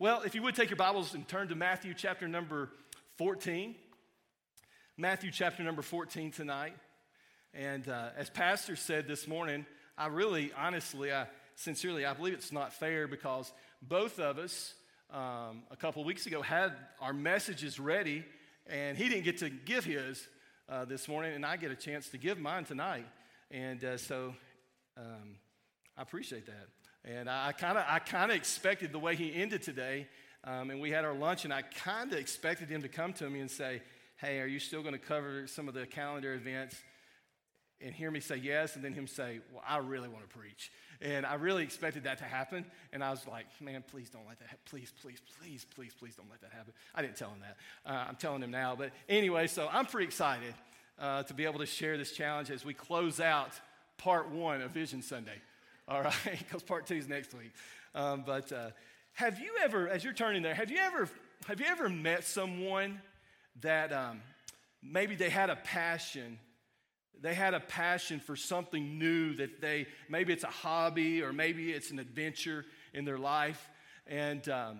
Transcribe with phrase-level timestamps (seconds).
[0.00, 2.70] Well, if you would take your Bibles and turn to Matthew chapter number
[3.18, 3.74] 14.
[4.96, 6.72] Matthew chapter number 14 tonight.
[7.52, 9.66] And uh, as Pastor said this morning,
[9.98, 13.52] I really, honestly, I sincerely, I believe it's not fair because
[13.82, 14.72] both of us
[15.12, 16.72] um, a couple weeks ago had
[17.02, 18.24] our messages ready,
[18.68, 20.26] and he didn't get to give his
[20.70, 23.04] uh, this morning, and I get a chance to give mine tonight.
[23.50, 24.34] And uh, so
[24.96, 25.36] um,
[25.94, 26.68] I appreciate that.
[27.04, 30.06] And I kind of I kind of expected the way he ended today,
[30.44, 33.30] um, and we had our lunch, and I kind of expected him to come to
[33.30, 33.80] me and say,
[34.16, 36.76] "Hey, are you still going to cover some of the calendar events?"
[37.82, 40.70] And hear me say yes, and then him say, "Well, I really want to preach,"
[41.00, 42.66] and I really expected that to happen.
[42.92, 44.48] And I was like, "Man, please don't let that.
[44.48, 44.60] happen.
[44.66, 47.56] Please, please, please, please, please don't let that happen." I didn't tell him that.
[47.90, 48.76] Uh, I'm telling him now.
[48.76, 50.52] But anyway, so I'm pretty excited
[50.98, 53.58] uh, to be able to share this challenge as we close out
[53.96, 55.40] part one of Vision Sunday
[55.90, 56.14] all right?
[56.38, 57.52] Because part two is next week.
[57.94, 58.70] Um, but uh,
[59.14, 61.08] have you ever, as you're turning there, have you ever,
[61.46, 63.00] have you ever met someone
[63.60, 64.20] that um,
[64.82, 66.38] maybe they had a passion?
[67.20, 71.72] They had a passion for something new that they, maybe it's a hobby or maybe
[71.72, 73.68] it's an adventure in their life.
[74.06, 74.78] And, um,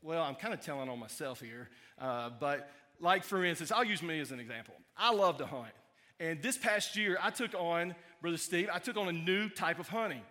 [0.00, 4.02] well, I'm kind of telling on myself here, uh, but like for instance, I'll use
[4.02, 4.74] me as an example.
[4.96, 5.72] I love to hunt.
[6.20, 9.78] And this past year, I took on, Brother Steve, I took on a new type
[9.78, 10.22] of hunting.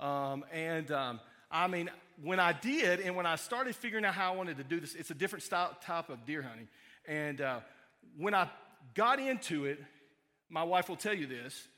[0.00, 1.88] Um, and um, I mean,
[2.20, 4.96] when I did, and when I started figuring out how I wanted to do this,
[4.96, 6.66] it's a different style, type of deer hunting.
[7.06, 7.60] And uh,
[8.18, 8.50] when I
[8.94, 9.80] got into it,
[10.50, 11.68] my wife will tell you this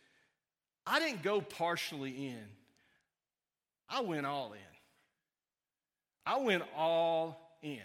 [0.86, 2.44] I didn't go partially in,
[3.90, 4.58] I went all in.
[6.24, 7.82] I went all in.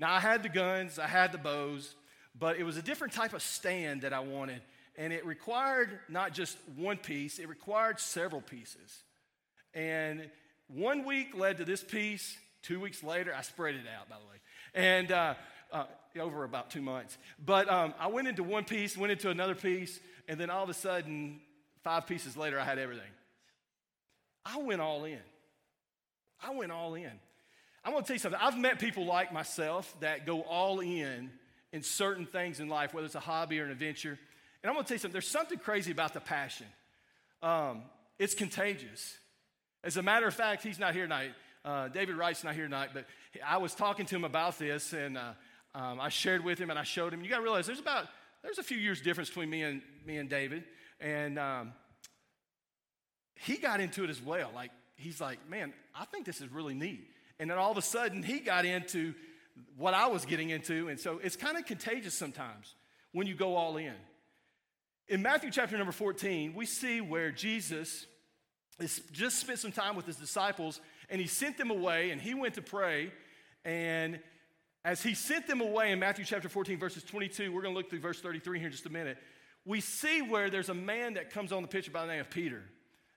[0.00, 1.94] Now, I had the guns, I had the bows,
[2.36, 4.60] but it was a different type of stand that I wanted.
[4.96, 9.02] And it required not just one piece, it required several pieces.
[9.74, 10.28] And
[10.68, 12.36] one week led to this piece.
[12.62, 14.36] Two weeks later, I spread it out, by the way.
[14.74, 15.34] And uh,
[15.72, 15.84] uh,
[16.18, 17.16] over about two months.
[17.44, 20.70] But um, I went into one piece, went into another piece, and then all of
[20.70, 21.40] a sudden,
[21.82, 23.10] five pieces later, I had everything.
[24.44, 25.18] I went all in.
[26.42, 27.10] I went all in.
[27.84, 28.40] I'm to tell you something.
[28.42, 31.30] I've met people like myself that go all in
[31.72, 34.18] in certain things in life, whether it's a hobby or an adventure.
[34.62, 36.66] And I'm going to tell you something there's something crazy about the passion,
[37.42, 37.82] um,
[38.18, 39.16] it's contagious.
[39.82, 41.32] As a matter of fact, he's not here tonight.
[41.64, 43.06] Uh, David Wright's not here tonight, but
[43.46, 45.32] I was talking to him about this, and uh,
[45.74, 47.22] um, I shared with him and I showed him.
[47.22, 48.06] You got to realize there's about
[48.42, 50.64] there's a few years difference between me and me and David,
[51.00, 51.72] and um,
[53.34, 54.50] he got into it as well.
[54.54, 57.08] Like he's like, man, I think this is really neat.
[57.38, 59.14] And then all of a sudden, he got into
[59.76, 60.88] what I was getting into.
[60.88, 62.74] And so it's kind of contagious sometimes
[63.12, 63.94] when you go all in.
[65.10, 68.06] In Matthew chapter number 14, we see where Jesus
[68.78, 72.32] has just spent some time with his disciples and he sent them away and he
[72.32, 73.10] went to pray.
[73.64, 74.20] And
[74.84, 77.90] as he sent them away in Matthew chapter 14, verses 22, we're going to look
[77.90, 79.18] through verse 33 here in just a minute.
[79.64, 82.30] We see where there's a man that comes on the picture by the name of
[82.30, 82.62] Peter.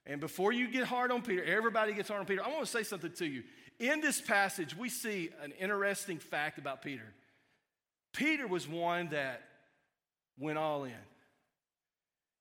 [0.08, 2.44] And before you get hard on Peter, everybody gets hard on Peter.
[2.44, 3.44] I want to say something to you.
[3.78, 7.14] In this passage, we see an interesting fact about Peter.
[8.14, 9.44] Peter was one that
[10.40, 10.94] went all in.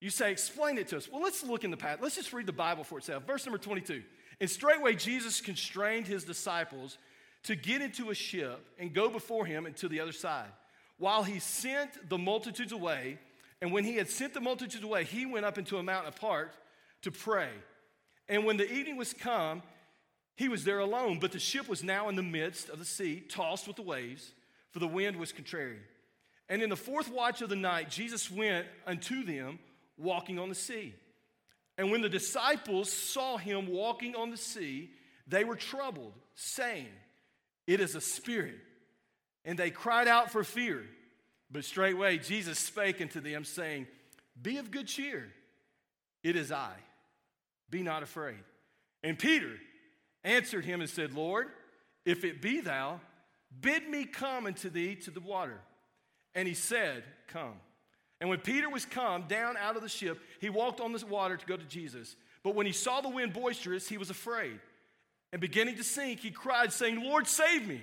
[0.02, 1.08] You say, explain it to us.
[1.08, 2.02] Well, let's look in the past.
[2.02, 3.24] Let's just read the Bible for itself.
[3.24, 4.02] Verse number 22.
[4.40, 6.98] And straightway Jesus constrained his disciples
[7.44, 10.50] to get into a ship and go before him and to the other side,
[10.98, 13.16] while he sent the multitudes away.
[13.60, 16.56] And when he had sent the multitudes away, he went up into a mountain apart
[17.02, 17.50] to pray.
[18.28, 19.62] And when the evening was come,
[20.34, 23.20] he was there alone, but the ship was now in the midst of the sea,
[23.20, 24.32] tossed with the waves,
[24.72, 25.78] for the wind was contrary.
[26.48, 29.60] And in the fourth watch of the night, Jesus went unto them
[30.02, 30.94] walking on the sea.
[31.78, 34.90] And when the disciples saw him walking on the sea,
[35.26, 36.88] they were troubled, saying,
[37.66, 38.58] It is a spirit.
[39.44, 40.84] And they cried out for fear.
[41.50, 43.86] But straightway Jesus spake unto them, saying,
[44.40, 45.32] Be of good cheer.
[46.22, 46.74] It is I.
[47.70, 48.42] Be not afraid.
[49.02, 49.52] And Peter,
[50.24, 51.48] answered him and said, Lord,
[52.04, 53.00] if it be thou,
[53.60, 55.60] bid me come unto thee to the water.
[56.34, 57.54] And he said, Come.
[58.22, 61.36] And when Peter was come down out of the ship, he walked on the water
[61.36, 62.14] to go to Jesus.
[62.44, 64.60] But when he saw the wind boisterous, he was afraid.
[65.32, 67.82] And beginning to sink, he cried, saying, Lord, save me.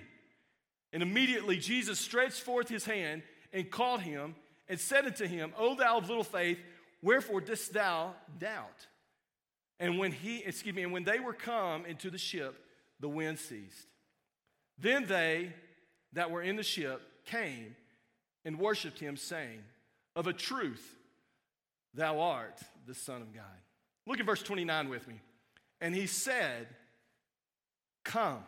[0.94, 3.21] And immediately Jesus stretched forth his hand
[3.51, 4.33] and caught him
[4.69, 6.57] and said unto him, O thou of little faith,
[7.01, 8.88] wherefore dost thou doubt?
[9.77, 12.56] And when he, excuse me, and when they were come into the ship,
[13.01, 13.88] the wind ceased.
[14.77, 15.51] Then they
[16.13, 17.75] that were in the ship came
[18.45, 19.59] and worshiped him, saying,
[20.19, 20.98] Of a truth,
[21.94, 23.45] thou art the Son of God.
[24.06, 25.16] Look at verse 29 with me.
[25.80, 26.68] And he said,
[28.04, 28.44] Come.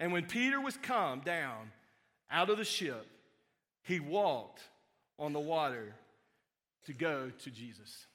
[0.00, 1.70] And when Peter was come down
[2.28, 3.06] out of the ship,
[3.84, 4.62] he walked
[5.16, 5.94] on the water
[6.86, 8.08] to go to Jesus.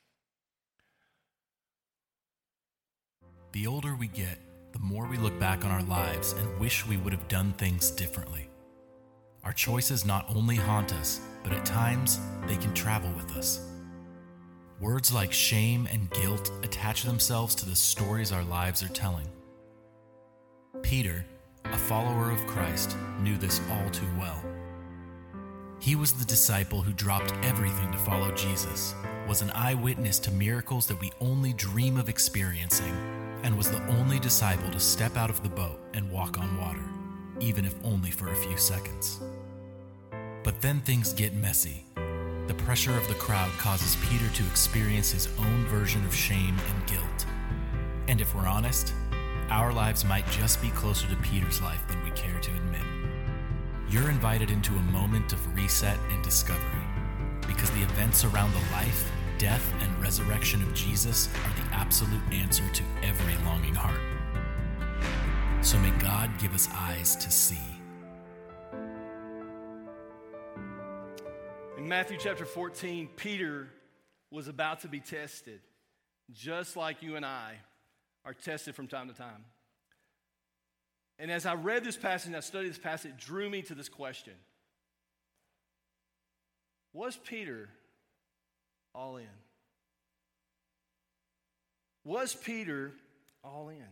[3.53, 4.37] The older we get,
[4.73, 7.89] the more we look back on our lives and wish we would have done things
[7.89, 8.49] differently.
[9.47, 13.61] Our choices not only haunt us, but at times they can travel with us.
[14.81, 19.29] Words like shame and guilt attach themselves to the stories our lives are telling.
[20.81, 21.25] Peter,
[21.63, 24.43] a follower of Christ, knew this all too well.
[25.79, 28.93] He was the disciple who dropped everything to follow Jesus,
[29.29, 32.97] was an eyewitness to miracles that we only dream of experiencing,
[33.43, 36.83] and was the only disciple to step out of the boat and walk on water,
[37.39, 39.21] even if only for a few seconds.
[40.43, 41.85] But then things get messy
[42.47, 46.87] the pressure of the crowd causes Peter to experience his own version of shame and
[46.87, 47.25] guilt.
[48.07, 48.93] And if we're honest,
[49.49, 52.81] our lives might just be closer to Peter's life than we care to admit.
[53.89, 56.63] You're invited into a moment of reset and discovery
[57.45, 62.63] because the events around the life, death, and resurrection of Jesus are the absolute answer
[62.69, 63.99] to every longing heart.
[65.61, 67.76] So may God give us eyes to see.
[71.87, 73.69] In Matthew chapter 14, Peter
[74.29, 75.61] was about to be tested,
[76.33, 77.53] just like you and I
[78.25, 79.45] are tested from time to time.
[81.17, 83.73] And as I read this passage and I studied this passage, it drew me to
[83.73, 84.33] this question
[86.91, 87.69] Was Peter
[88.93, 89.25] all in?
[92.03, 92.91] Was Peter
[93.45, 93.87] all in?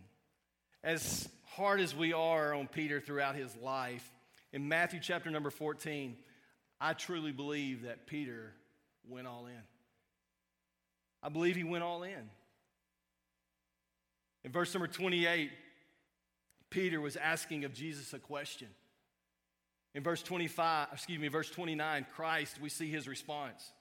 [0.84, 4.06] As hard as we are on Peter throughout his life,
[4.52, 6.18] in Matthew chapter number 14,
[6.80, 8.54] I truly believe that Peter
[9.08, 9.62] went all in.
[11.24, 12.30] I believe he went all in.
[14.44, 15.50] In verse number 28,
[16.70, 18.68] Peter was asking of Jesus a question.
[19.96, 23.72] In verse 25, excuse me, verse 29, Christ, we see his response.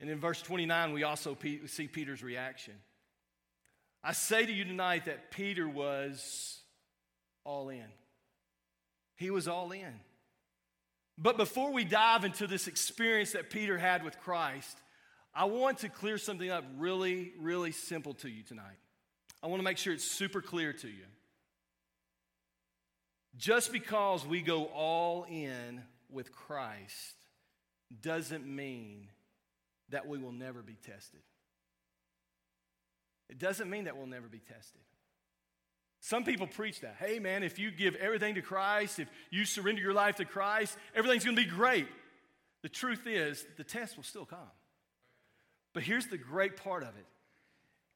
[0.00, 1.36] And in verse 29, we also
[1.66, 2.74] see Peter's reaction.
[4.02, 6.60] I say to you tonight that Peter was
[7.44, 7.84] all in.
[9.16, 9.92] He was all in.
[11.20, 14.78] But before we dive into this experience that Peter had with Christ,
[15.34, 18.78] I want to clear something up really, really simple to you tonight.
[19.42, 21.04] I want to make sure it's super clear to you.
[23.36, 27.14] Just because we go all in with Christ
[28.00, 29.08] doesn't mean
[29.90, 31.20] that we will never be tested.
[33.28, 34.80] It doesn't mean that we'll never be tested.
[36.00, 36.96] Some people preach that.
[36.98, 40.76] Hey, man, if you give everything to Christ, if you surrender your life to Christ,
[40.94, 41.88] everything's going to be great.
[42.62, 44.38] The truth is, the test will still come.
[45.74, 47.06] But here's the great part of it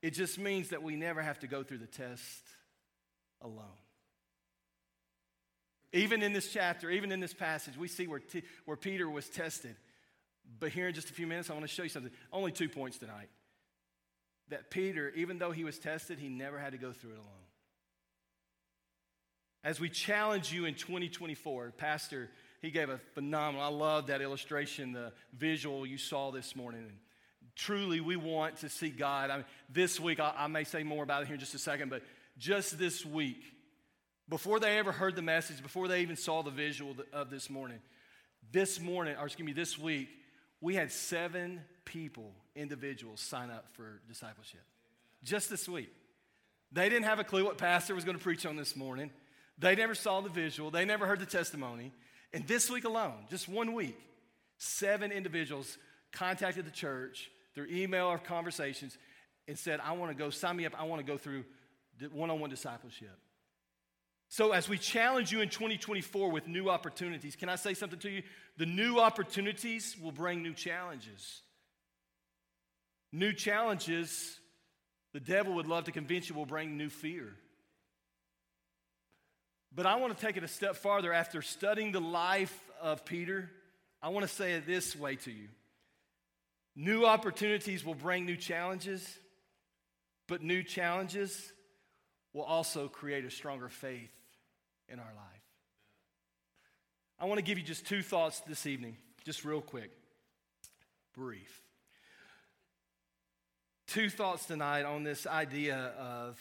[0.02, 2.42] it just means that we never have to go through the test
[3.40, 3.66] alone.
[5.92, 9.28] Even in this chapter, even in this passage, we see where, T- where Peter was
[9.28, 9.76] tested.
[10.58, 12.10] But here in just a few minutes, I want to show you something.
[12.32, 13.28] Only two points tonight.
[14.48, 17.42] That Peter, even though he was tested, he never had to go through it alone.
[19.64, 22.28] As we challenge you in 2024, Pastor,
[22.60, 26.80] he gave a phenomenal, I love that illustration, the visual you saw this morning.
[26.82, 26.96] And
[27.54, 29.30] truly, we want to see God.
[29.30, 31.60] I mean, this week, I, I may say more about it here in just a
[31.60, 32.02] second, but
[32.38, 33.40] just this week,
[34.28, 37.78] before they ever heard the message, before they even saw the visual of this morning,
[38.50, 40.08] this morning, or excuse me, this week,
[40.60, 44.62] we had seven people, individuals, sign up for discipleship.
[45.22, 45.90] Just this week.
[46.72, 49.10] They didn't have a clue what pastor was going to preach on this morning.
[49.62, 51.92] They never saw the visual, they never heard the testimony.
[52.34, 53.98] And this week alone, just one week,
[54.58, 55.78] seven individuals
[56.12, 58.98] contacted the church through email or conversations
[59.46, 61.44] and said, I want to go, sign me up, I want to go through
[62.12, 63.16] one on one discipleship.
[64.28, 68.10] So, as we challenge you in 2024 with new opportunities, can I say something to
[68.10, 68.22] you?
[68.56, 71.42] The new opportunities will bring new challenges.
[73.12, 74.40] New challenges,
[75.12, 77.34] the devil would love to convince you, will bring new fear.
[79.74, 81.12] But I want to take it a step farther.
[81.12, 83.50] After studying the life of Peter,
[84.02, 85.48] I want to say it this way to you
[86.74, 89.18] New opportunities will bring new challenges,
[90.26, 91.52] but new challenges
[92.32, 94.12] will also create a stronger faith
[94.88, 95.42] in our life.
[97.18, 99.90] I want to give you just two thoughts this evening, just real quick,
[101.14, 101.60] brief.
[103.86, 106.40] Two thoughts tonight on this idea of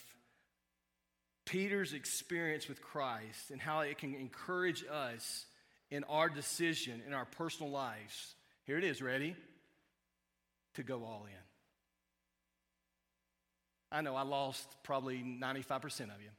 [1.51, 5.45] Peter's experience with Christ and how it can encourage us
[5.89, 8.35] in our decision, in our personal lives.
[8.63, 9.35] Here it is, ready?
[10.75, 11.37] To go all in.
[13.91, 16.29] I know I lost probably 95% of you,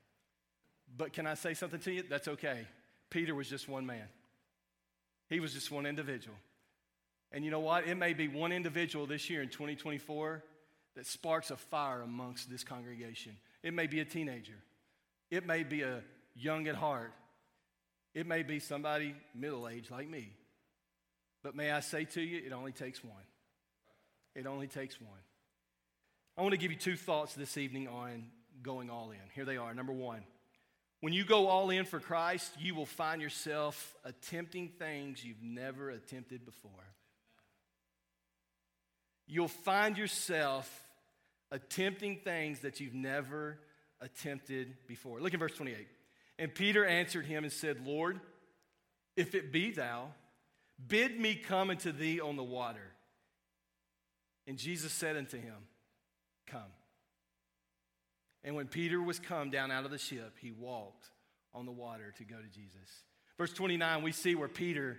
[0.96, 2.04] But can I say something to you?
[2.08, 2.66] That's okay.
[3.10, 4.08] Peter was just one man,
[5.28, 6.36] he was just one individual.
[7.32, 7.86] And you know what?
[7.86, 10.42] It may be one individual this year in 2024
[10.96, 13.36] that sparks a fire amongst this congregation.
[13.62, 14.56] It may be a teenager,
[15.32, 16.02] it may be a
[16.34, 17.10] young at heart,
[18.14, 20.30] it may be somebody middle aged like me.
[21.42, 23.24] But may I say to you, it only takes one.
[24.34, 25.18] It only takes one.
[26.36, 28.26] I want to give you two thoughts this evening on
[28.62, 29.18] going all in.
[29.34, 29.72] Here they are.
[29.72, 30.20] Number one,
[31.00, 35.88] when you go all in for Christ, you will find yourself attempting things you've never
[35.88, 36.70] attempted before.
[39.26, 40.70] You'll find yourself
[41.50, 43.58] attempting things that you've never
[44.02, 45.20] attempted before.
[45.20, 45.86] Look at verse 28.
[46.38, 48.20] And Peter answered him and said, Lord,
[49.16, 50.08] if it be thou,
[50.86, 52.92] bid me come unto thee on the water.
[54.46, 55.54] And Jesus said unto him,
[56.46, 56.60] Come.
[58.44, 61.06] And when Peter was come down out of the ship, he walked
[61.54, 63.04] on the water to go to Jesus.
[63.38, 64.98] Verse 29, we see where Peter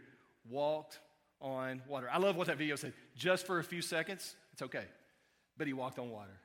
[0.49, 0.99] walked
[1.41, 2.07] on water.
[2.11, 2.93] I love what that video said.
[3.17, 4.85] Just for a few seconds, it's okay.
[5.57, 6.39] But he walked on water.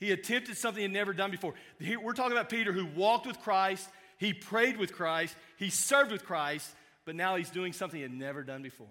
[0.00, 1.54] He attempted something he had never done before.
[1.80, 6.24] We're talking about Peter who walked with Christ, he prayed with Christ, he served with
[6.24, 6.70] Christ,
[7.04, 8.86] but now he's doing something he had never done before.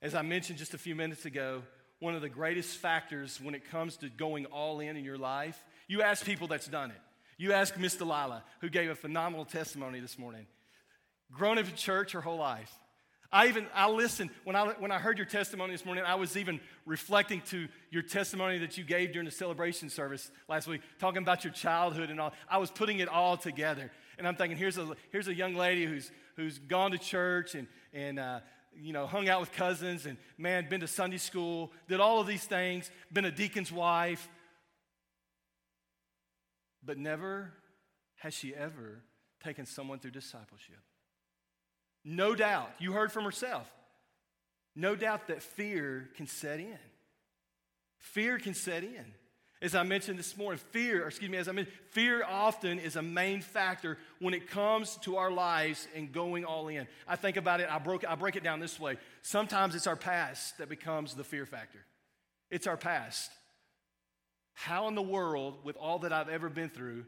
[0.00, 1.62] As I mentioned just a few minutes ago,
[1.98, 5.62] one of the greatest factors when it comes to going all in in your life,
[5.88, 7.00] you ask people that's done it.
[7.38, 10.46] You ask Miss Delilah, who gave a phenomenal testimony this morning.
[11.32, 12.72] Grown up in church her whole life.
[13.34, 16.36] I even, I listened, when I, when I heard your testimony this morning, I was
[16.36, 21.20] even reflecting to your testimony that you gave during the celebration service last week, talking
[21.20, 22.32] about your childhood and all.
[22.48, 23.90] I was putting it all together.
[24.18, 27.66] And I'm thinking, here's a, here's a young lady who's, who's gone to church and,
[27.92, 28.38] and uh,
[28.80, 32.28] you know, hung out with cousins and, man, been to Sunday school, did all of
[32.28, 34.28] these things, been a deacon's wife.
[36.84, 37.52] But never
[38.18, 39.02] has she ever
[39.42, 40.78] taken someone through discipleship.
[42.04, 43.70] No doubt, you heard from herself,
[44.76, 46.78] no doubt that fear can set in.
[47.98, 49.04] Fear can set in.
[49.62, 53.02] As I mentioned this morning, fear, excuse me, as I mentioned, fear often is a
[53.02, 56.86] main factor when it comes to our lives and going all in.
[57.08, 58.98] I think about it, I, broke, I break it down this way.
[59.22, 61.78] Sometimes it's our past that becomes the fear factor.
[62.50, 63.30] It's our past.
[64.52, 67.06] How in the world, with all that I've ever been through,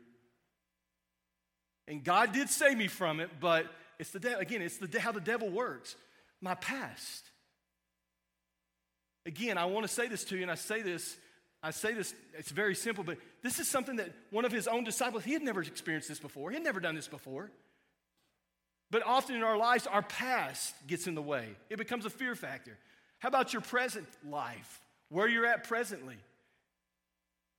[1.87, 3.67] and God did save me from it, but
[3.99, 4.41] it's the devil.
[4.41, 5.97] again, it's the, how the devil works.
[6.41, 7.31] My past.
[9.25, 11.17] Again, I want to say this to you, and I say this,
[11.63, 14.85] I say this, it's very simple, but this is something that one of his own
[14.85, 16.51] disciples, he had never experienced this before.
[16.51, 17.51] He had never done this before.
[18.91, 21.49] But often in our lives, our past gets in the way.
[21.71, 22.79] It becomes a fear factor.
[23.19, 24.81] How about your present life?
[25.09, 26.17] Where you're at presently?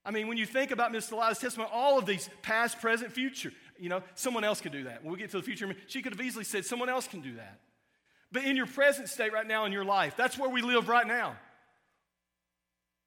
[0.05, 3.51] I mean, when you think about Miss Delilah's testimony, all of these past, present, future,
[3.79, 5.03] you know, someone else can do that.
[5.03, 7.35] When we get to the future, she could have easily said, someone else can do
[7.35, 7.59] that.
[8.31, 11.07] But in your present state right now in your life, that's where we live right
[11.07, 11.35] now.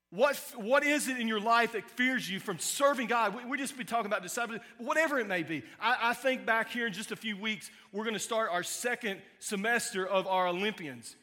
[0.09, 3.33] What, what is it in your life that fears you from serving God?
[3.33, 5.63] We, we just be talking about discipleship, whatever it may be.
[5.79, 8.63] I, I think back here in just a few weeks, we're going to start our
[8.63, 11.15] second semester of our Olympians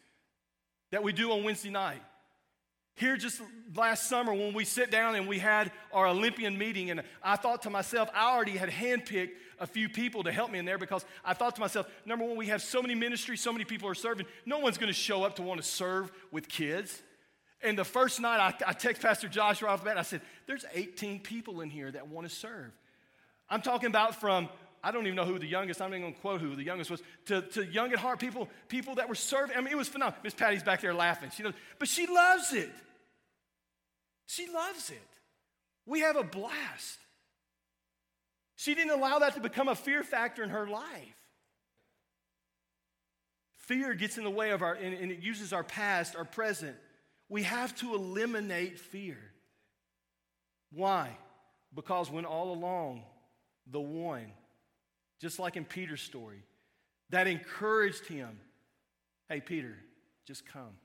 [0.90, 2.00] that we do on Wednesday night.
[2.98, 3.40] Here, just
[3.76, 7.62] last summer, when we sit down and we had our Olympian meeting, and I thought
[7.62, 11.04] to myself, I already had handpicked a few people to help me in there because
[11.24, 13.94] I thought to myself, number one, we have so many ministries, so many people are
[13.94, 14.26] serving.
[14.44, 17.00] No one's going to show up to want to serve with kids.
[17.62, 19.96] And the first night, I, I text Pastor Josh right off the bat.
[19.96, 22.72] I said, There's 18 people in here that want to serve.
[23.48, 24.48] I'm talking about from
[24.82, 26.90] I don't even know who the youngest, I'm not going to quote who the youngest
[26.90, 29.56] was, to, to young at heart people, people that were serving.
[29.56, 30.20] I mean, it was phenomenal.
[30.24, 31.30] Miss Patty's back there laughing.
[31.36, 32.70] She knows, but she loves it.
[34.28, 35.08] She loves it.
[35.86, 36.98] We have a blast.
[38.56, 41.16] She didn't allow that to become a fear factor in her life.
[43.56, 46.76] Fear gets in the way of our, and, and it uses our past, our present.
[47.30, 49.16] We have to eliminate fear.
[50.72, 51.16] Why?
[51.74, 53.04] Because when all along,
[53.66, 54.26] the one,
[55.22, 56.42] just like in Peter's story,
[57.08, 58.38] that encouraged him
[59.30, 59.74] hey, Peter,
[60.26, 60.76] just come.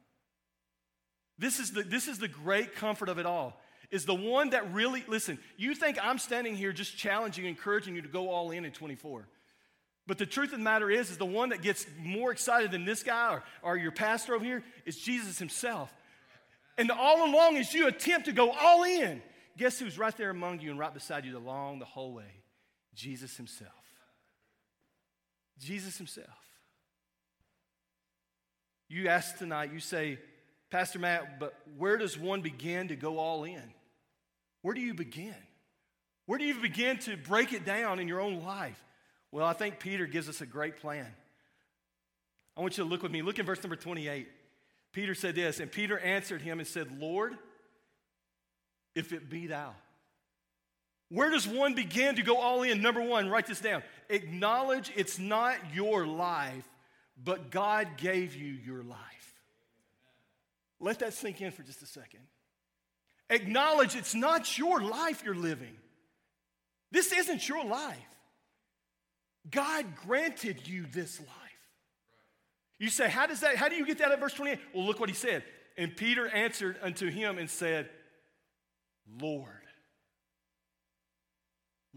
[1.44, 3.60] This is, the, this is the great comfort of it all.
[3.92, 8.02] Is the one that really, listen, you think I'm standing here just challenging, encouraging you
[8.02, 9.28] to go all in in 24.
[10.08, 12.86] But the truth of the matter is, is the one that gets more excited than
[12.86, 15.94] this guy or, or your pastor over here is Jesus himself.
[16.78, 19.22] And all along, as you attempt to go all in,
[19.58, 22.42] guess who's right there among you and right beside you along the whole way?
[22.96, 23.72] Jesus himself.
[25.60, 26.30] Jesus himself.
[28.88, 30.20] You ask tonight, you say,
[30.74, 33.62] Pastor Matt, but where does one begin to go all in?
[34.64, 35.36] Where do you begin?
[36.26, 38.84] Where do you begin to break it down in your own life?
[39.32, 41.06] Well, I think Peter gives us a great plan.
[42.58, 43.22] I want you to look with me.
[43.22, 44.28] Look in verse number 28.
[44.94, 47.38] Peter said this, and Peter answered him and said, Lord,
[48.96, 49.76] if it be thou.
[51.10, 52.82] Where does one begin to go all in?
[52.82, 53.84] Number one, write this down.
[54.10, 56.68] Acknowledge it's not your life,
[57.24, 59.23] but God gave you your life.
[60.84, 62.20] Let that sink in for just a second.
[63.30, 65.76] Acknowledge it's not your life you're living.
[66.92, 67.98] This isn't your life.
[69.50, 71.30] God granted you this life.
[72.80, 74.60] You say, how does that, how do you get that at verse 28?
[74.74, 75.44] Well, look what he said.
[75.78, 77.90] And Peter answered unto him and said,
[79.22, 79.48] Lord.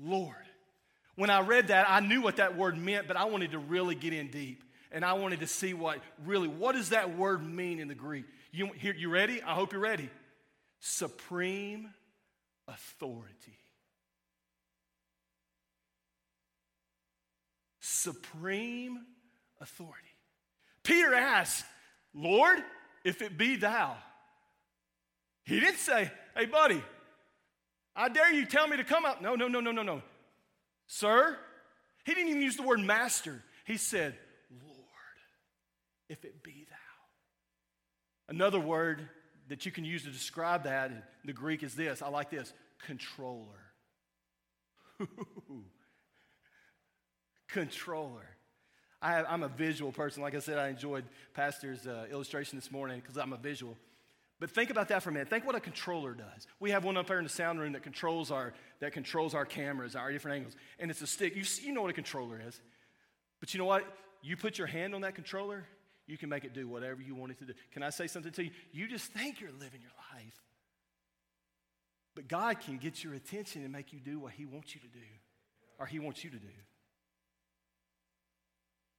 [0.01, 0.35] Lord.
[1.17, 3.97] When I read that, I knew what that word meant, but I wanted to really
[3.97, 4.63] get in deep.
[4.93, 8.27] And I wanted to see what really, what does that word mean in the Greek?
[8.57, 9.43] You, here, you ready?
[9.43, 10.09] I hope you're ready.
[10.81, 11.91] Supreme
[12.67, 13.59] authority.
[17.81, 18.99] Supreme
[19.61, 20.09] authority.
[20.83, 21.67] Peter asked,
[22.15, 22.59] Lord,
[23.05, 23.95] if it be thou.
[25.45, 26.83] He didn't say, hey, buddy,
[27.95, 29.21] I dare you tell me to come up.
[29.21, 30.03] No, no, no, no, no, no.
[30.87, 31.37] Sir,
[32.07, 33.43] he didn't even use the word master.
[33.67, 34.17] He said,
[34.51, 35.19] Lord,
[36.09, 36.56] if it be.
[38.29, 39.09] Another word
[39.49, 42.03] that you can use to describe that in the Greek is this.
[42.03, 42.53] I like this
[42.85, 43.47] controller.
[47.49, 48.27] controller.
[49.01, 50.23] I am a visual person.
[50.23, 51.05] Like I said, I enjoyed
[51.35, 53.77] Pastor's uh, illustration this morning because I'm a visual.
[54.39, 55.29] But think about that for a minute.
[55.29, 56.47] Think what a controller does.
[56.61, 59.47] We have one up there in the sound room that controls our, that controls our
[59.47, 60.57] cameras, our different angles.
[60.79, 61.37] And it's a stick.
[61.37, 62.61] You, you know what a controller is.
[63.41, 63.85] But you know what?
[64.23, 65.65] You put your hand on that controller,
[66.07, 67.53] you can make it do whatever you want it to do.
[67.73, 68.51] Can I say something to you?
[68.73, 70.41] You just think you're living your life.
[72.15, 74.89] But God can get your attention and make you do what He wants you to
[74.89, 75.05] do,
[75.79, 76.49] or He wants you to do.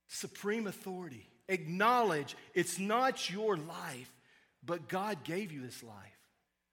[0.07, 1.27] Supreme authority.
[1.49, 4.11] Acknowledge it's not your life,
[4.63, 5.95] but God gave you this life.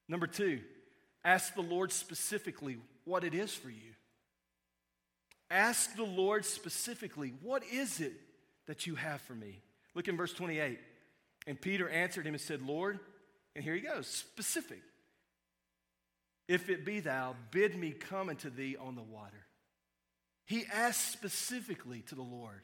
[0.09, 0.61] Number two,
[1.25, 3.95] ask the Lord specifically what it is for you.
[5.51, 8.15] Ask the Lord specifically, what is it
[8.67, 9.63] that you have for me?
[9.95, 10.79] Look in verse 28.
[11.47, 12.99] And Peter answered him and said, Lord,
[13.55, 14.83] and here he goes, specific.
[16.49, 19.47] If it be thou, bid me come unto thee on the water.
[20.47, 22.61] He asked specifically to the Lord.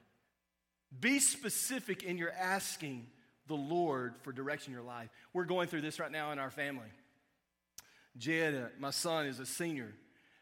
[0.98, 3.06] Be specific in your asking
[3.46, 5.08] the Lord for direction in your life.
[5.32, 6.88] We're going through this right now in our family.
[8.18, 9.92] Jed, uh, my son, is a senior.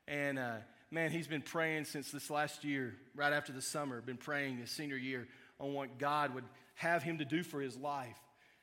[0.09, 0.57] And uh,
[0.91, 4.71] man, he's been praying since this last year, right after the summer, been praying his
[4.71, 5.29] senior year
[5.61, 6.45] on what God would
[6.79, 8.17] have him to do for his life.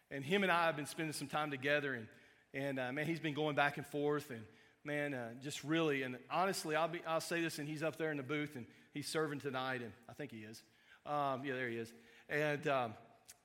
[0.09, 1.93] And him and I have been spending some time together.
[1.93, 2.07] And,
[2.53, 4.31] and uh, man, he's been going back and forth.
[4.31, 4.41] And
[4.83, 8.11] man, uh, just really, and honestly, I'll, be, I'll say this, and he's up there
[8.11, 9.81] in the booth and he's serving tonight.
[9.81, 10.63] And I think he is.
[11.05, 11.93] Um, yeah, there he is.
[12.29, 12.93] And um,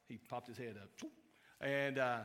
[0.08, 1.10] he popped his head up.
[1.60, 2.20] And uh,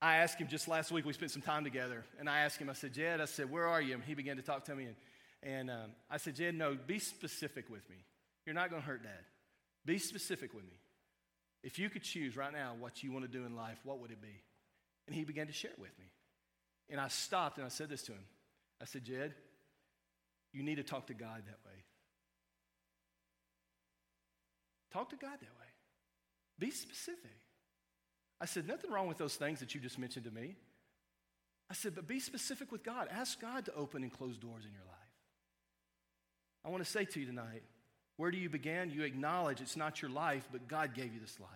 [0.00, 2.70] I asked him just last week, we spent some time together, and I asked him,
[2.70, 3.94] I said, Jed, I said, where are you?
[3.94, 4.86] And he began to talk to me.
[4.86, 4.96] And,
[5.42, 7.96] and um, I said, Jed, no, be specific with me.
[8.46, 9.24] You're not going to hurt dad.
[9.84, 10.78] Be specific with me.
[11.62, 14.10] If you could choose right now what you want to do in life, what would
[14.10, 14.42] it be?
[15.06, 16.06] And he began to share it with me.
[16.90, 18.24] And I stopped and I said this to him.
[18.80, 19.34] I said, Jed,
[20.52, 21.84] you need to talk to God that way.
[24.92, 25.68] Talk to God that way.
[26.58, 27.38] Be specific.
[28.40, 30.56] I said, nothing wrong with those things that you just mentioned to me.
[31.70, 33.08] I said, but be specific with God.
[33.10, 34.94] Ask God to open and close doors in your life.
[36.64, 37.62] I want to say to you tonight,
[38.18, 38.90] where do you begin?
[38.90, 41.50] You acknowledge it's not your life, but God gave you this life.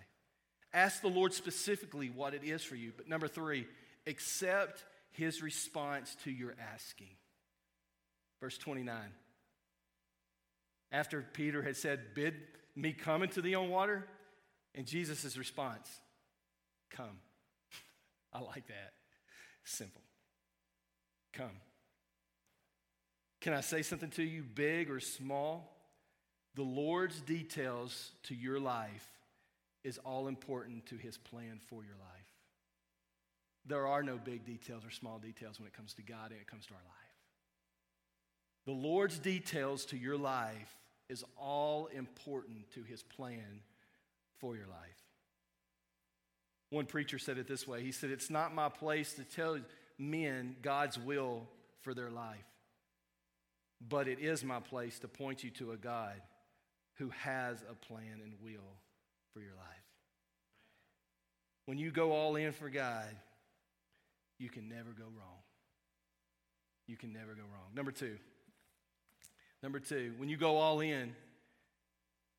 [0.72, 2.92] Ask the Lord specifically what it is for you.
[2.96, 3.66] But number three,
[4.06, 7.10] accept his response to your asking.
[8.40, 8.96] Verse 29.
[10.92, 12.34] After Peter had said, Bid
[12.76, 14.06] me come into thee on water?
[14.74, 15.90] And Jesus' response,
[16.90, 17.18] come.
[18.32, 18.92] I like that.
[19.64, 20.00] Simple.
[21.32, 21.60] Come.
[23.40, 25.71] Can I say something to you, big or small?
[26.54, 29.08] The Lord's details to your life
[29.84, 32.22] is all important to his plan for your life.
[33.66, 36.46] There are no big details or small details when it comes to God and it
[36.46, 37.02] comes to our life.
[38.66, 40.76] The Lord's details to your life
[41.08, 43.60] is all important to his plan
[44.38, 45.02] for your life.
[46.70, 49.58] One preacher said it this way He said, It's not my place to tell
[49.98, 51.48] men God's will
[51.80, 52.46] for their life,
[53.86, 56.20] but it is my place to point you to a God
[56.94, 58.76] who has a plan and will
[59.32, 59.66] for your life.
[61.66, 63.08] When you go all in for God,
[64.38, 65.38] you can never go wrong.
[66.86, 67.70] You can never go wrong.
[67.74, 68.18] Number two,
[69.62, 71.14] Number two, when you go all in,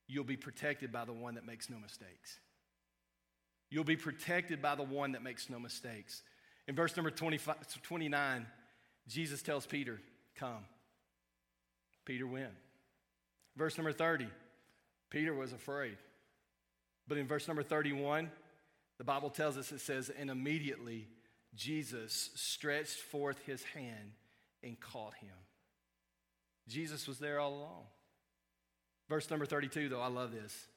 [0.07, 2.39] you'll be protected by the one that makes no mistakes.
[3.69, 6.21] You'll be protected by the one that makes no mistakes.
[6.67, 8.45] In verse number 25, 29,
[9.07, 9.99] Jesus tells Peter,
[10.35, 10.65] Come.
[12.05, 12.51] Peter went.
[13.55, 14.27] Verse number 30,
[15.13, 15.95] Peter was afraid.
[17.07, 18.31] But in verse number 31,
[18.97, 21.07] the Bible tells us it says, And immediately
[21.55, 24.13] Jesus stretched forth his hand
[24.63, 25.35] and caught him.
[26.67, 27.83] Jesus was there all along.
[29.07, 30.67] Verse number 32, though, I love this.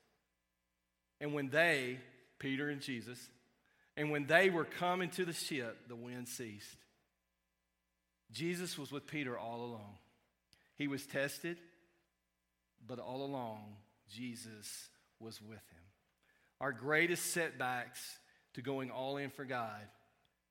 [1.19, 1.99] And when they,
[2.39, 3.19] Peter and Jesus,
[3.97, 6.77] and when they were coming to the ship, the wind ceased.
[8.33, 9.97] Jesus was with Peter all along.
[10.75, 11.57] He was tested,
[12.87, 13.77] but all along,
[14.09, 14.89] Jesus
[15.21, 15.85] was with him.
[16.61, 18.19] Our greatest setbacks
[18.55, 19.83] to going all in for God,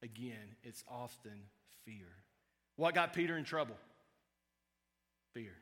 [0.03, 1.41] again, it's often
[1.85, 2.07] fear.
[2.75, 3.75] What got Peter in trouble?
[5.33, 5.53] Fear.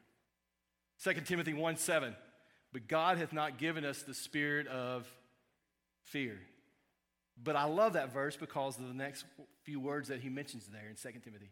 [1.04, 2.16] 2 Timothy 1 7.
[2.72, 5.08] But God hath not given us the spirit of
[6.02, 6.40] fear.
[7.42, 9.26] But I love that verse because of the next
[9.64, 11.52] few words that he mentions there in 2 Timothy.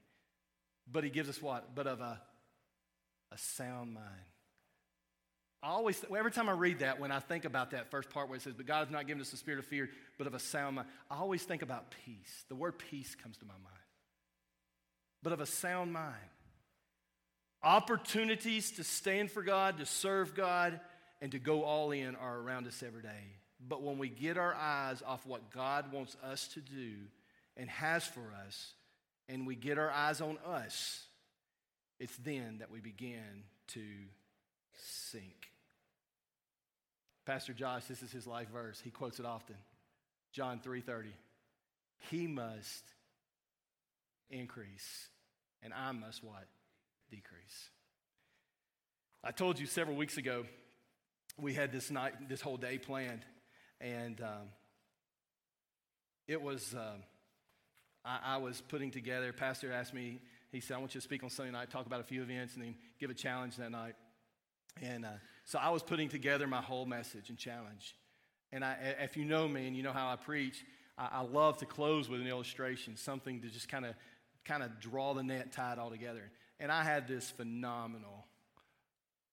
[0.91, 1.75] But he gives us what?
[1.75, 2.19] But of a,
[3.32, 4.06] a sound mind.
[5.63, 8.36] I always, every time I read that, when I think about that first part where
[8.36, 10.39] it says, But God has not given us the spirit of fear, but of a
[10.39, 12.45] sound mind, I always think about peace.
[12.50, 13.65] The word peace comes to my mind.
[15.21, 16.15] But of a sound mind.
[17.63, 20.80] Opportunities to stand for God, to serve God,
[21.21, 23.36] and to go all in are around us every day.
[23.67, 26.93] But when we get our eyes off what God wants us to do
[27.56, 28.74] and has for us,
[29.30, 31.06] and we get our eyes on us,
[32.00, 33.84] it's then that we begin to
[34.74, 35.40] sink.
[37.25, 38.79] Pastor Josh, this is his life verse.
[38.84, 39.55] He quotes it often.
[40.31, 41.13] John 3:30.
[42.10, 42.84] He must
[44.29, 45.10] increase
[45.62, 46.47] and I must what?
[47.10, 47.69] Decrease.
[49.23, 50.45] I told you several weeks ago
[51.38, 53.23] we had this night this whole day planned
[53.79, 54.49] and um,
[56.27, 56.95] it was uh,
[58.03, 60.19] I, I was putting together pastor asked me
[60.51, 62.55] he said i want you to speak on sunday night talk about a few events
[62.55, 63.95] and then give a challenge that night
[64.81, 65.10] and uh,
[65.51, 67.97] so I was putting together my whole message and challenge.
[68.53, 70.63] And I, if you know me and you know how I preach,
[70.97, 73.95] I, I love to close with an illustration, something to just kind of
[74.45, 76.31] kind of draw the net tied all together.
[76.61, 78.25] And I had this phenomenal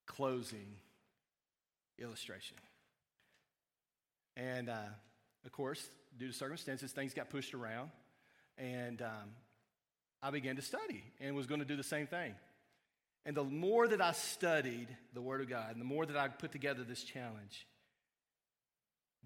[0.07, 0.75] closing
[2.01, 2.57] illustration.
[4.37, 4.91] And uh,
[5.45, 7.91] of course, due to circumstances, things got pushed around.
[8.59, 9.31] And um,
[10.21, 12.35] I began to study and was going to do the same thing.
[13.29, 16.29] And the more that I studied the Word of God, and the more that I
[16.29, 17.67] put together this challenge,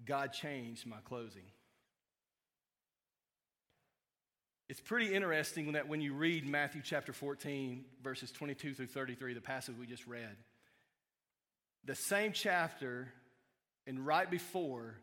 [0.03, 1.45] God changed my closing.
[4.67, 9.39] It's pretty interesting that when you read Matthew chapter 14, verses 22 through 33, the
[9.39, 10.35] passage we just read,
[11.85, 13.07] the same chapter
[13.87, 14.95] and right before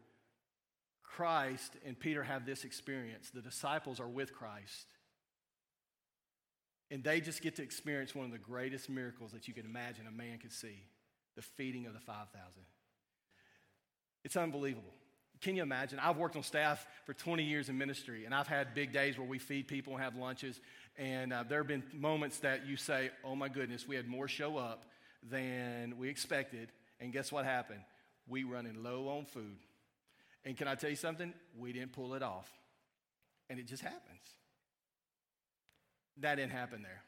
[1.03, 4.89] Christ and Peter have this experience, the disciples are with Christ.
[6.91, 10.07] And they just get to experience one of the greatest miracles that you can imagine
[10.07, 10.83] a man could see
[11.37, 12.29] the feeding of the 5,000.
[14.25, 14.93] It's unbelievable.
[15.41, 15.99] Can you imagine?
[15.99, 19.27] I've worked on staff for 20 years in ministry, and I've had big days where
[19.27, 20.61] we feed people and have lunches.
[20.99, 24.29] And uh, there have been moments that you say, oh my goodness, we had more
[24.29, 24.85] show up
[25.23, 26.71] than we expected.
[27.01, 27.81] And guess what happened?
[28.29, 29.57] We running low on food.
[30.45, 31.33] And can I tell you something?
[31.59, 32.51] We didn't pull it off.
[33.49, 34.21] And it just happens.
[36.19, 37.03] That didn't happen there.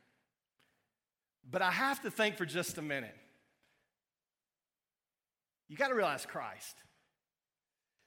[1.51, 3.17] But I have to think for just a minute.
[5.69, 6.77] You got to realize Christ.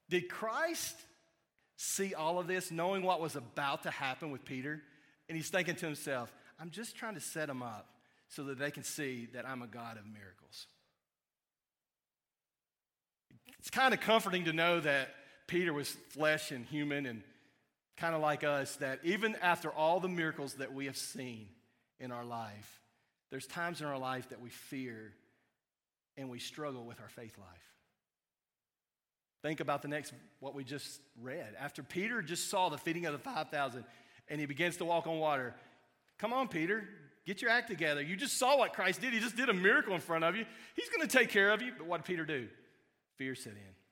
[0.10, 0.95] Did Christ
[1.77, 4.81] see all of this, knowing what was about to happen with Peter?
[5.27, 7.89] And he's thinking to himself, I'm just trying to set them up
[8.27, 10.67] so that they can see that I'm a God of miracles.
[13.60, 15.10] It's kind of comforting to know that
[15.47, 17.23] Peter was flesh and human and
[17.97, 21.47] kind of like us, that even after all the miracles that we have seen
[21.99, 22.81] in our life,
[23.31, 25.13] there's times in our life that we fear
[26.17, 27.73] and we struggle with our faith life.
[29.41, 31.53] Think about the next, what we just read.
[31.60, 33.84] After Peter just saw the feeding of the 5,000
[34.27, 35.53] and he begins to walk on water,
[36.17, 36.88] come on, Peter,
[37.25, 38.01] get your act together.
[38.01, 39.13] You just saw what Christ did.
[39.13, 40.45] He just did a miracle in front of you.
[40.75, 41.71] He's going to take care of you.
[41.77, 42.47] But what did Peter do?
[43.17, 43.85] Fear set in.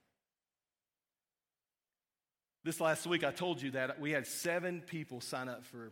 [2.63, 5.91] This last week, I told you that we had seven people sign up for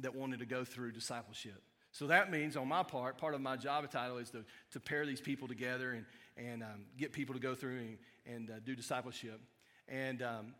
[0.00, 1.62] that wanted to go through discipleship.
[1.92, 5.06] So that means, on my part, part of my job title is to, to pair
[5.06, 6.04] these people together and,
[6.36, 9.40] and um, get people to go through and, and uh, do discipleship.
[9.86, 10.54] And um,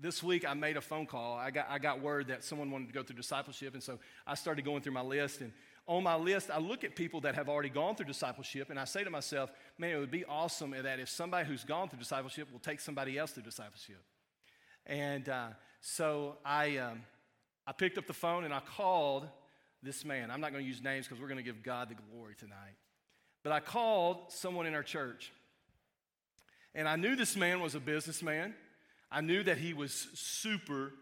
[0.00, 1.34] this week, I made a phone call.
[1.38, 4.34] I got, I got word that someone wanted to go through discipleship, and so I
[4.34, 5.40] started going through my list.
[5.40, 5.52] And
[5.86, 8.84] on my list, I look at people that have already gone through discipleship, and I
[8.84, 12.50] say to myself, man, it would be awesome that if somebody who's gone through discipleship
[12.50, 14.02] will take somebody else through discipleship.
[14.86, 15.48] And uh,
[15.80, 17.02] so I, um,
[17.66, 19.28] I picked up the phone and I called
[19.82, 20.30] this man.
[20.30, 22.76] I'm not going to use names because we're going to give God the glory tonight.
[23.42, 25.32] But I called someone in our church.
[26.74, 28.54] And I knew this man was a businessman.
[29.12, 30.92] I knew that he was super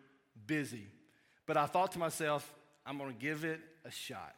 [0.47, 0.87] busy.
[1.47, 2.53] But I thought to myself,
[2.85, 4.35] I'm going to give it a shot.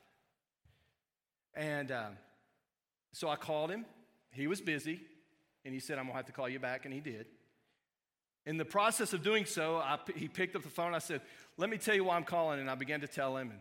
[1.55, 2.09] And uh,
[3.13, 3.85] so I called him.
[4.33, 5.01] He was busy.
[5.65, 6.85] And he said, I'm going to have to call you back.
[6.85, 7.27] And he did.
[8.47, 10.95] In the process of doing so, I, he picked up the phone.
[10.95, 11.23] I said,
[11.57, 12.61] Let me tell you why I'm calling.
[12.61, 13.51] And I began to tell him.
[13.51, 13.61] And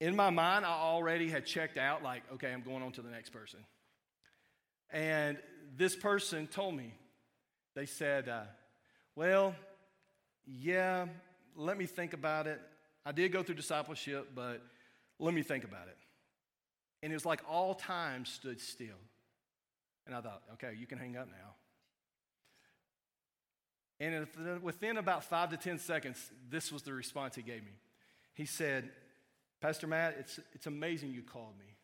[0.00, 3.08] in my mind, I already had checked out, like, okay, I'm going on to the
[3.08, 3.60] next person.
[4.90, 5.38] And
[5.76, 6.92] this person told me,
[7.74, 8.42] they said, uh,
[9.16, 9.54] Well,
[10.46, 11.06] yeah,
[11.56, 12.60] let me think about it.
[13.06, 14.62] I did go through discipleship, but
[15.18, 15.96] let me think about it.
[17.04, 18.96] And it was like all time stood still.
[20.06, 21.54] And I thought, okay, you can hang up now.
[24.00, 27.72] And within about five to 10 seconds, this was the response he gave me.
[28.32, 28.88] He said,
[29.60, 31.76] Pastor Matt, it's, it's amazing you called me.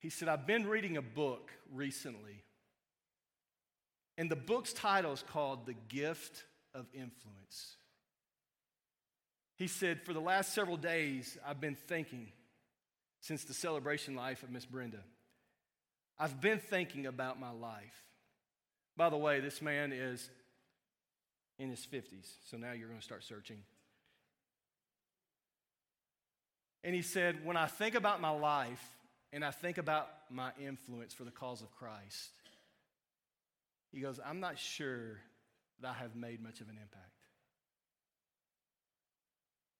[0.00, 2.42] He said, I've been reading a book recently,
[4.18, 6.42] and the book's title is called The Gift
[6.74, 7.76] of Influence.
[9.54, 12.32] He said, For the last several days, I've been thinking,
[13.26, 15.00] since the celebration life of Miss Brenda,
[16.16, 18.04] I've been thinking about my life.
[18.96, 20.30] By the way, this man is
[21.58, 23.58] in his 50s, so now you're going to start searching.
[26.84, 28.84] And he said, When I think about my life
[29.32, 32.30] and I think about my influence for the cause of Christ,
[33.90, 35.18] he goes, I'm not sure
[35.80, 37.10] that I have made much of an impact.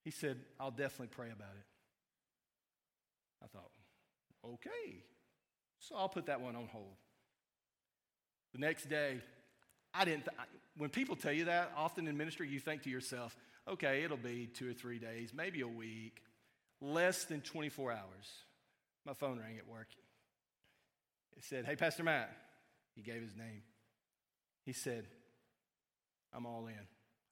[0.03, 1.76] He said, I'll definitely pray about it.
[3.47, 3.71] I thought,
[4.45, 5.05] okay.
[5.79, 6.97] So I'll put that one on hold.
[8.53, 9.21] The next day,
[9.95, 10.37] I didn't, th-
[10.77, 13.37] when people tell you that, often in ministry, you think to yourself,
[13.69, 16.23] okay, it'll be two or three days, maybe a week,
[16.81, 18.01] less than 24 hours.
[19.05, 19.89] My phone rang at work.
[21.37, 22.35] It said, hey, Pastor Matt.
[22.95, 23.63] He gave his name.
[24.65, 25.07] He said,
[26.35, 26.75] I'm all in.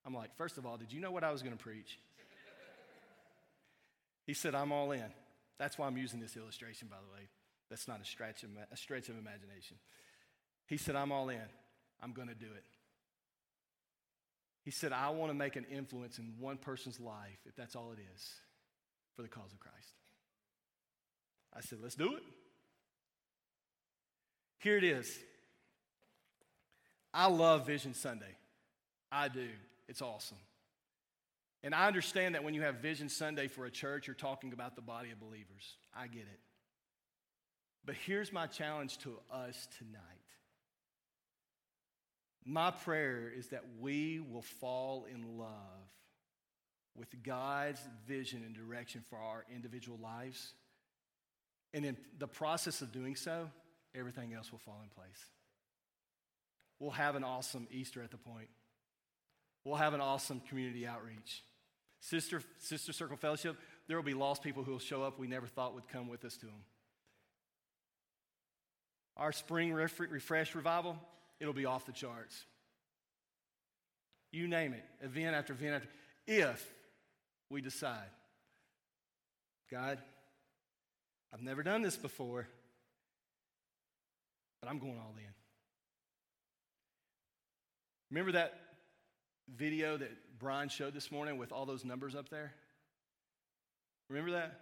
[0.07, 1.99] I'm like, first of all, did you know what I was going to preach?
[4.27, 5.11] he said, I'm all in.
[5.59, 7.29] That's why I'm using this illustration, by the way.
[7.71, 9.77] That's not a stretch of, a stretch of imagination.
[10.67, 11.41] He said, I'm all in.
[12.03, 12.65] I'm going to do it.
[14.65, 17.93] He said, I want to make an influence in one person's life, if that's all
[17.93, 18.31] it is,
[19.15, 19.93] for the cause of Christ.
[21.55, 22.23] I said, let's do it.
[24.59, 25.19] Here it is.
[27.13, 28.35] I love Vision Sunday.
[29.13, 29.49] I do.
[29.89, 30.39] It's awesome.
[31.65, 34.77] And I understand that when you have Vision Sunday for a church, you're talking about
[34.77, 35.77] the body of believers.
[35.97, 36.41] I get it.
[37.87, 40.01] But here's my challenge to us tonight
[42.47, 45.49] my prayer is that we will fall in love
[46.95, 50.53] with God's vision and direction for our individual lives.
[51.73, 53.49] And in the process of doing so,
[53.95, 55.25] everything else will fall in place.
[56.79, 58.49] We'll have an awesome Easter at the point.
[59.65, 61.43] We'll have an awesome community outreach.
[62.05, 63.57] Sister, Sister Circle Fellowship,
[63.89, 66.23] there will be lost people who will show up we never thought would come with
[66.27, 66.63] us to them.
[69.17, 70.99] Our spring refresh revival,
[71.41, 72.45] it'll be off the charts.
[74.33, 75.89] You name it, event after event after,
[76.27, 76.75] if
[77.49, 78.11] we decide,
[79.71, 79.99] God,
[81.33, 82.47] I've never done this before,
[84.61, 85.33] but I'm going all in.
[88.11, 88.61] Remember that
[89.49, 92.53] video that Brian showed this morning with all those numbers up there?
[94.09, 94.61] Remember that?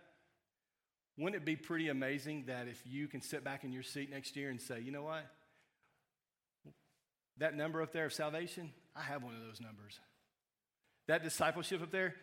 [1.18, 4.36] Wouldn't it be pretty amazing that if you can sit back in your seat next
[4.36, 5.26] year and say, you know what?
[7.38, 9.98] That number up there of salvation, I have one of those numbers.
[11.08, 12.14] That discipleship up there,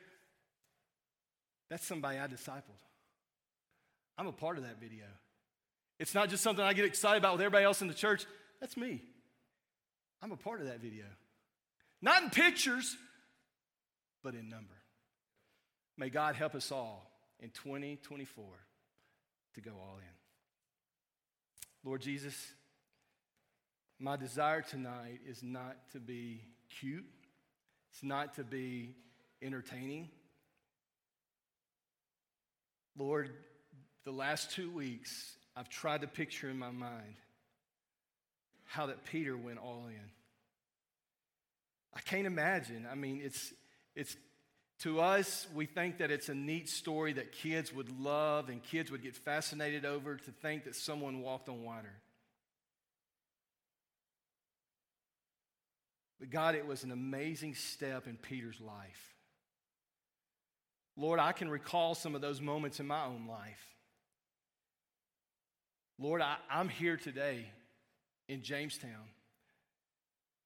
[1.69, 2.81] that's somebody I discipled.
[4.17, 5.05] I'm a part of that video.
[5.99, 8.25] It's not just something I get excited about with everybody else in the church.
[8.59, 9.01] That's me.
[10.21, 11.05] I'm a part of that video.
[12.01, 12.95] Not in pictures,
[14.23, 14.75] but in number.
[15.97, 18.45] May God help us all in 2024
[19.55, 21.89] to go all in.
[21.89, 22.35] Lord Jesus,
[23.99, 26.41] my desire tonight is not to be
[26.79, 27.05] cute,
[27.91, 28.95] it's not to be
[29.41, 30.09] entertaining.
[32.97, 33.31] Lord,
[34.03, 37.15] the last two weeks, I've tried to picture in my mind
[38.65, 40.11] how that Peter went all in.
[41.93, 42.87] I can't imagine.
[42.89, 43.53] I mean, it's,
[43.95, 44.15] it's,
[44.83, 48.91] To us, we think that it's a neat story that kids would love and kids
[48.91, 51.93] would get fascinated over to think that someone walked on water.
[56.19, 59.15] But God, it was an amazing step in Peter's life.
[60.95, 63.65] Lord, I can recall some of those moments in my own life.
[65.97, 67.45] Lord, I, am here today
[68.27, 69.09] in Jamestown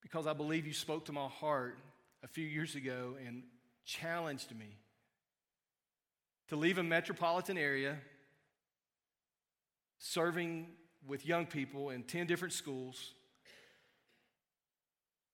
[0.03, 1.79] because I believe you spoke to my heart
[2.23, 3.43] a few years ago and
[3.85, 4.77] challenged me
[6.49, 7.97] to leave a metropolitan area
[9.97, 10.67] serving
[11.07, 13.13] with young people in 10 different schools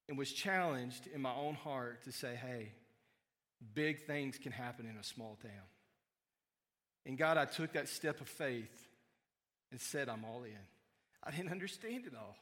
[0.08, 2.72] and was challenged in my own heart to say, hey,
[3.74, 5.52] big things can happen in a small town.
[7.06, 8.88] And God, I took that step of faith
[9.72, 10.58] and said, I'm all in.
[11.24, 12.36] I didn't understand it all,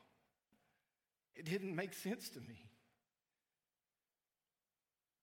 [1.38, 2.66] it didn't make sense to me.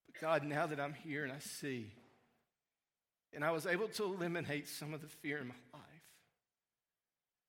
[0.07, 1.93] But God, now that I'm here and I see,
[3.33, 5.83] and I was able to eliminate some of the fear in my life,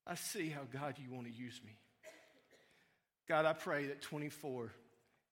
[0.06, 1.78] I see how, God, you want to use me.
[3.28, 4.72] God, I pray that 24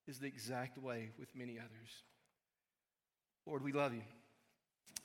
[0.06, 2.02] is the exact way with many others.
[3.46, 4.02] Lord, we love you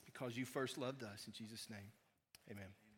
[0.06, 1.26] because you first loved us.
[1.28, 1.92] In Jesus' name,
[2.50, 2.89] amen.